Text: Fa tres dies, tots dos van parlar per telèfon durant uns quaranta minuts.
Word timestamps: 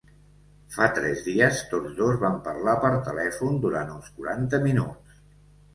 Fa 0.75 0.87
tres 0.99 1.21
dies, 1.27 1.59
tots 1.75 1.93
dos 2.01 2.17
van 2.25 2.41
parlar 2.49 2.75
per 2.87 2.93
telèfon 3.11 3.61
durant 3.69 3.95
uns 3.99 4.13
quaranta 4.19 4.67
minuts. 4.69 5.25